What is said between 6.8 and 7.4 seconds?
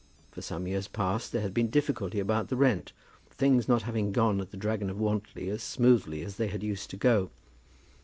to go.